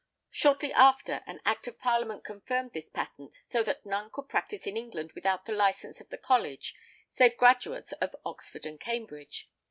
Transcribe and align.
Shortly 0.31 0.73
after 0.73 1.21
an 1.27 1.41
Act 1.45 1.67
of 1.67 1.77
Parliament 1.77 2.23
confirmed 2.23 2.71
this 2.73 2.89
patent 2.89 3.35
so 3.45 3.61
that 3.61 3.85
none 3.85 4.09
could 4.09 4.29
practise 4.29 4.65
in 4.65 4.75
England 4.75 5.11
without 5.11 5.45
the 5.45 5.51
license 5.53 6.01
of 6.01 6.09
the 6.09 6.17
college, 6.17 6.73
save 7.13 7.37
graduates 7.37 7.91
of 7.91 8.15
Oxford 8.25 8.65
and 8.65 8.79
Cambridge. 8.79 9.47